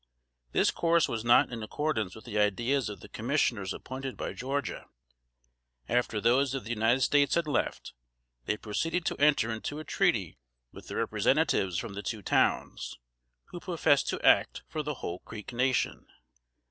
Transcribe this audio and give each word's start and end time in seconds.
This 0.51 0.71
course 0.71 1.07
was 1.07 1.23
not 1.23 1.51
in 1.51 1.61
accordance 1.61 2.15
with 2.15 2.25
the 2.25 2.39
ideas 2.39 2.89
of 2.89 3.01
the 3.01 3.07
Commissioners 3.07 3.71
appointed 3.71 4.17
by 4.17 4.33
Georgia. 4.33 4.87
After 5.87 6.19
those 6.19 6.55
of 6.55 6.63
the 6.63 6.71
United 6.71 7.01
States 7.01 7.35
had 7.35 7.45
left, 7.45 7.93
they 8.45 8.57
proceeded 8.57 9.05
to 9.05 9.17
enter 9.17 9.51
into 9.51 9.77
a 9.77 9.83
treaty 9.83 10.39
with 10.71 10.87
the 10.87 10.95
representatives 10.95 11.77
from 11.77 11.93
the 11.93 12.01
two 12.01 12.23
towns, 12.23 12.97
who 13.49 13.59
professed 13.59 14.07
to 14.07 14.19
act 14.25 14.63
for 14.67 14.81
the 14.81 14.95
whole 14.95 15.19
Creek 15.19 15.53
nation. 15.53 16.07